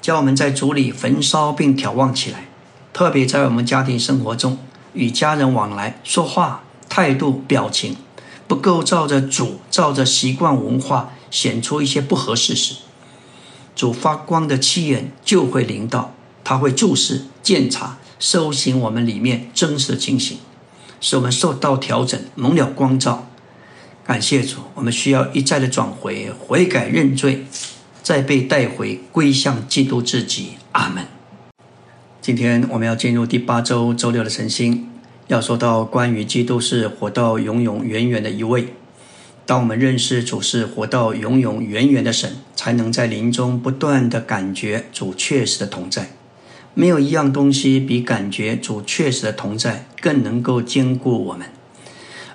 [0.00, 2.46] 教我们在主里焚烧并眺望起来，
[2.94, 4.56] 特别在我们家庭生活中
[4.94, 7.94] 与家人往来说话态度表情，
[8.48, 12.76] 不够照着主照着习惯文化显出一些不合适时，
[13.76, 20.38] 主发光的气眼就会临到，他会注视检查收行我们里面真实的情形，
[21.00, 23.26] 使我们受到调整蒙了光照。
[24.06, 27.46] 感谢主，我们需要一再的转回悔改认罪。
[28.02, 30.52] 再被带回归向基督自己。
[30.72, 31.04] 阿门。
[32.20, 34.88] 今天我们要进入第八周周六的晨星，
[35.28, 38.74] 要说到关于基督是活到永永远远的一位。
[39.46, 46.10] 当我们认识主是活到永永远远的神，才能在灵中不断的感觉主确实的同在。
[46.74, 51.48] 没有一样东西比感觉主确实的同在更能够兼顾我们。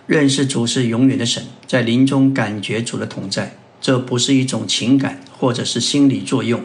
[0.07, 3.57] 认识主是永远的神，在灵中感觉主的同在。
[3.81, 6.63] 这不是一种情感，或者是心理作用。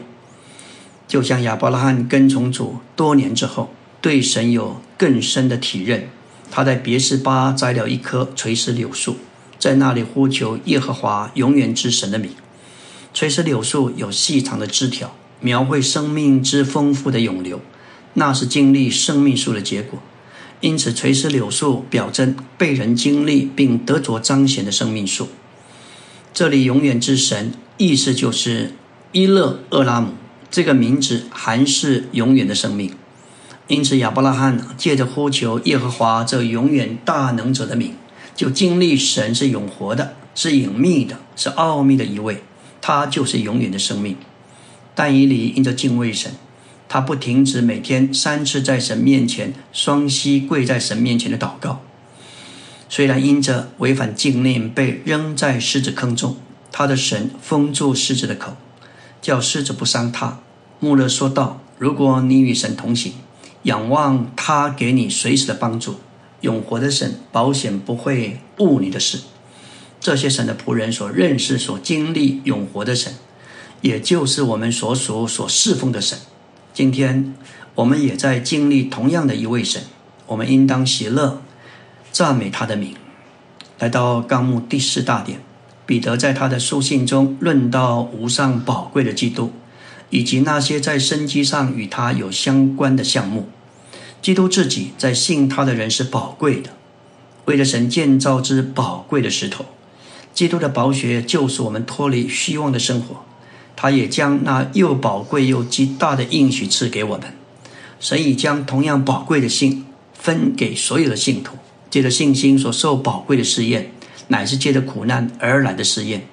[1.07, 6.09] 就像亚伯拉罕跟从主多年之后，对神有更深的体认。
[6.49, 9.17] 他在别斯巴摘了一棵垂死柳树，
[9.57, 12.31] 在那里呼求耶和华永远之神的名。
[13.13, 17.59] 垂死柳树有细长的枝条，描绘生命之丰富的涌流，
[18.13, 19.99] 那是经历生命树的结果。
[20.61, 25.27] 因此，垂丝柳树表征被人经历并得着彰显的生命树。
[26.33, 28.73] 这里永远之神，意思就是
[29.11, 30.13] 伊勒厄拉姆
[30.51, 32.93] 这个名字含是永远的生命。
[33.67, 37.95] 因此，亚伯拉罕借着呼求耶和华这永远大能者的名，
[38.35, 42.43] 就经历神是永活的，是隐秘的，是奥秘的一位。
[42.81, 44.15] 他就是永远的生命。
[44.93, 46.33] 但以理因着敬畏神，
[46.87, 51.81] 他不停止每天三次在神面前双膝跪在神面前的祷告。
[52.89, 56.35] 虽然因着违反禁令被扔在狮子坑中，
[56.71, 58.57] 他的神封住狮子的口，
[59.21, 60.39] 叫狮子不伤他。
[60.79, 63.13] 穆勒说道：“如果你与神同行，
[63.63, 66.01] 仰望他给你随时的帮助，
[66.41, 69.19] 永活的神保险不会误你的事。
[70.01, 73.13] 这些神的仆人所认识、所经历永活的神，
[73.81, 76.17] 也就是我们所属、所侍奉的神。
[76.73, 77.33] 今天
[77.75, 79.83] 我们也在经历同样的一位神，
[80.27, 81.41] 我们应当喜乐，
[82.11, 82.95] 赞美他的名。”
[83.79, 85.41] 来到纲目第四大点，
[85.87, 89.51] 彼得在他的书信中论到无上宝贵的基督，
[90.11, 93.49] 以及那些在生机上与他有相关的项目。
[94.21, 96.69] 基督自己在信他的人是宝贵的，
[97.45, 99.65] 为了神建造之宝贵的石头。
[100.31, 103.25] 基督的宝血救赎我们脱离虚妄的生活，
[103.81, 107.33] 他也将那又宝贵又极大的应许赐给我们。
[107.99, 111.57] 神已将同样宝贵的信分给所有的信徒。
[111.89, 113.91] 借着信心所受宝贵的试验，
[114.27, 116.27] 乃是借着苦难而来的试验。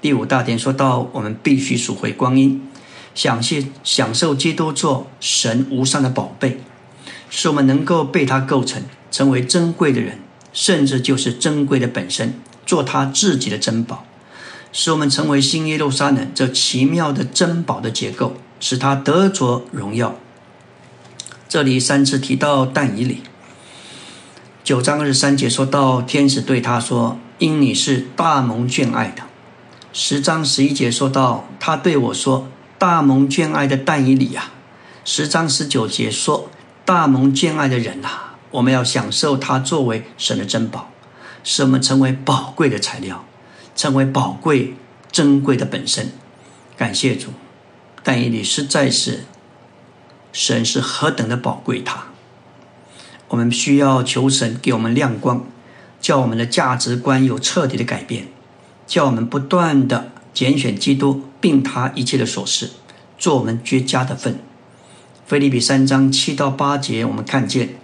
[0.00, 2.62] 第五大点说到，我们必须赎回光阴，
[3.12, 6.60] 享谢享受基督做神无上的宝贝，
[7.28, 10.20] 使我们能够被他构成，成为珍贵的人，
[10.52, 14.04] 甚至就是珍贵的本身，做他自己的珍宝，
[14.72, 20.14] 使我们成为新耶路撒冷这奇妙的珍宝的结构，使他得着荣耀。
[21.48, 23.22] 这里三次提到但以理。
[24.62, 29.22] 九章二十三节说到，天使对他说：“因你是大蒙眷爱的。”
[29.94, 34.50] 十章十一节说到，他对我说：“大蒙眷爱的但以理呀。”
[35.06, 36.50] 十章十九节说
[36.84, 38.08] ：“大蒙眷爱的人呐，
[38.50, 40.90] 我们要享受他作为神的珍宝，
[41.42, 43.24] 使我们成为宝贵的材料，
[43.78, 44.74] 成为宝贵
[45.12, 46.10] 珍贵的本身。”
[46.76, 47.28] 感谢主，
[48.02, 49.24] 但以你实在是
[50.32, 52.08] 神是何等的宝贵他。
[53.28, 55.44] 我们需要求神给我们亮光，
[56.00, 58.26] 叫我们的价值观有彻底的改变，
[58.86, 62.70] 叫我们不断的拣选基督，并他一切的琐事，
[63.16, 64.40] 做我们绝佳的份。
[65.26, 67.76] 菲利比三章七到八节，我们看见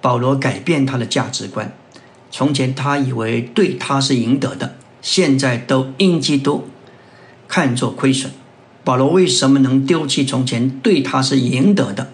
[0.00, 1.74] 保罗改变他的价值观。
[2.30, 6.66] 从前他以为对他是赢得的，现在都因基督
[7.46, 8.32] 看作亏损。
[8.82, 12.10] 保罗为什么能丢弃从前对他是赢得的？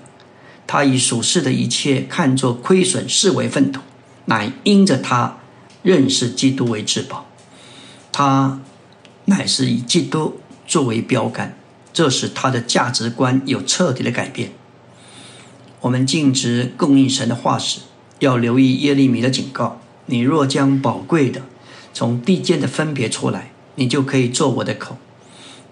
[0.67, 3.81] 他以属世的一切看作亏损，视为粪土，
[4.27, 5.39] 乃因着他
[5.83, 7.27] 认识基督为至宝。
[8.13, 8.61] 他
[9.27, 11.57] 乃是以基督作为标杆，
[11.93, 14.53] 这使他的价值观有彻底的改变。
[15.81, 17.81] 我们禁止供应神的化石，
[18.19, 21.43] 要留意耶利米的警告：你若将宝贵的
[21.93, 24.97] 从地间的分别出来，你就可以做我的口。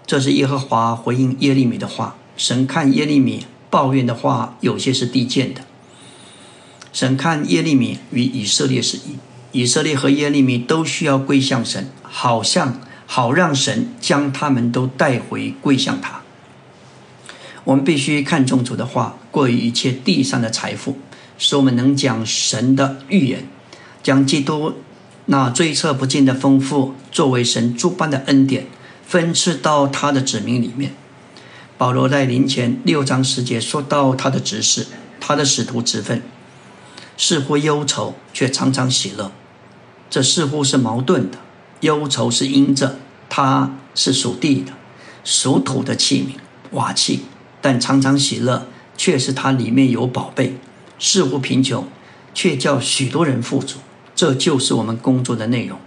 [0.05, 2.15] 这是耶和华回应耶利米的话。
[2.35, 3.45] 神看耶利米。
[3.71, 5.61] 抱怨的话有些是低贱的。
[6.91, 9.19] 神看耶利米与以色列是一，
[9.51, 16.21] 以色列和耶利米都需要归向神，好像好让神将他们都带回归向他。
[17.63, 20.97] 我们必须看重主的话，过于一切地上的财富，
[21.37, 23.47] 使我们能讲神的预言，
[24.01, 24.73] 将基督
[25.31, 28.65] 那追测不尽的丰富作为神诸般的恩典，
[29.05, 30.95] 分赐到他的子民里面。
[31.77, 34.87] 保罗在临前六章十节说到他的职事，
[35.19, 36.23] 他的使徒之分，
[37.15, 39.31] 似乎忧愁，却常常喜乐。
[40.09, 41.37] 这似乎是矛盾的。
[41.81, 42.97] 忧愁是因着
[43.29, 44.73] 他是属地的、
[45.23, 46.39] 属土的器皿
[46.75, 47.25] 瓦器，
[47.61, 48.65] 但常常喜乐，
[48.97, 50.57] 却是他里面有宝贝。
[50.97, 51.87] 似乎贫穷，
[52.33, 53.77] 却叫许多人富足。
[54.19, 55.79] 这就是我们工作的内容。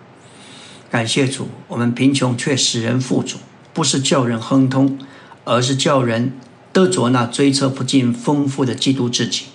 [0.91, 3.37] 感谢主，我们贫穷却使人富足，
[3.75, 4.99] 不是叫人亨通。
[5.45, 6.33] 而是叫人
[6.73, 9.47] 得着那追测不尽丰富的基督自己。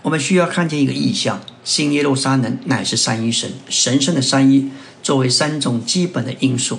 [0.00, 4.70] 我们需要看见一个意象：新耶路撒冷乃是三一神，神圣的三一
[5.02, 6.78] 作为三种基本的因素，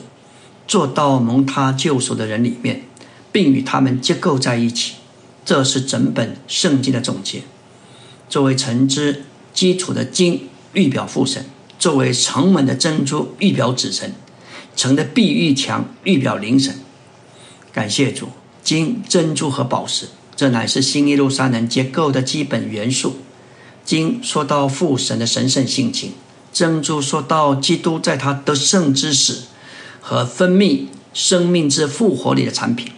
[0.66, 2.82] 做到蒙他救赎的人里面，
[3.32, 4.94] 并与他们结构在一起。
[5.46, 7.44] 这是整本圣经的总结。
[8.28, 11.44] 作为城之基础的经，预表父神；
[11.78, 14.12] 作为城门的珍珠，预表子神；
[14.76, 16.76] 城的碧玉墙，预表灵神。
[17.74, 18.30] 感谢主，
[18.64, 23.18] 金、珍珠和宝石，这乃是新耶路撒冷结构的基本元素。
[23.84, 26.12] 金说到父神的神圣性情，
[26.54, 29.40] 珍珠说到基督在他得胜之时
[30.00, 32.92] 和分泌生命之复活里的产品，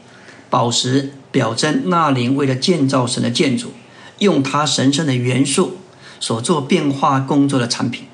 [0.49, 3.71] 宝石表征那灵为了建造神的建筑，
[4.19, 5.77] 用他神圣的元素
[6.23, 8.05] 所做变化工作的产品。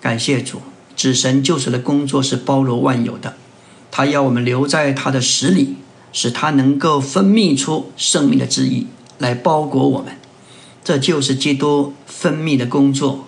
[0.00, 0.62] 感谢主，
[0.96, 3.34] 指神救赎的工作是包罗万有的。
[3.90, 5.76] 他要我们留在他的实里，
[6.10, 8.86] 使他能够分泌出生命的旨意
[9.18, 10.16] 来包裹我们。
[10.82, 13.26] 这就是基督分泌的工作。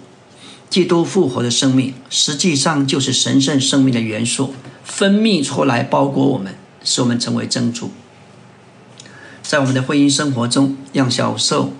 [0.71, 7.91] 基督复活的生命，实际上就是神圣生命的元素分泌出来包裹我们，使我们成为珍珠。
[9.43, 11.75] 在我们的婚姻生活中，让小受，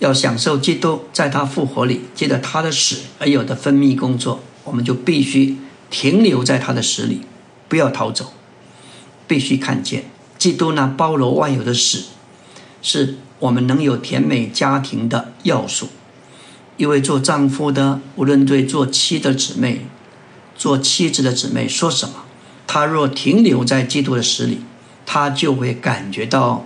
[0.00, 5.56] 要享受基督在他复活里，借着他的死而有的分泌工作，我们就必须
[5.88, 7.20] 停留在他的死里，
[7.68, 8.32] 不要逃走，
[9.28, 10.04] 必须看见
[10.36, 12.04] 基督那包罗万有的死，
[12.82, 15.88] 是我们能有甜美家庭的要素。
[16.78, 19.86] 因为做丈夫的，无论对做妻的姊妹、
[20.56, 22.14] 做妻子的姊妹说什么，
[22.66, 24.62] 他若停留在基督的死里，
[25.04, 26.64] 他就会感觉到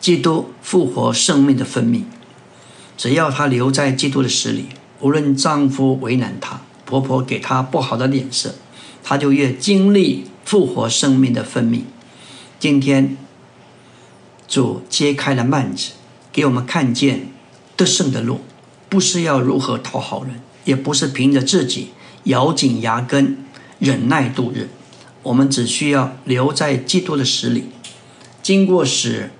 [0.00, 2.02] 基督复活生命的分泌。
[2.96, 4.66] 只要他留在基督的死里，
[5.00, 8.56] 无论丈夫为难他，婆婆给他不好的脸色，
[9.04, 11.82] 他就越经历复活生命的分泌。
[12.58, 13.16] 今天
[14.48, 15.92] 主揭开了幔子，
[16.32, 17.28] 给我们看见
[17.76, 18.40] 得胜的路。
[18.88, 21.90] 不是要如何讨好人，也不是凭着自己
[22.24, 23.38] 咬紧牙根
[23.78, 24.68] 忍耐度日，
[25.22, 27.66] 我们只需要留在基督的死里，
[28.42, 29.30] 经过使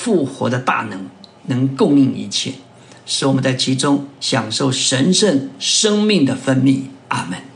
[0.00, 1.06] 复活的大能
[1.46, 2.52] 能供应一切，
[3.04, 6.82] 使我们在其中享受神圣生命的分泌。
[7.08, 7.47] 阿门。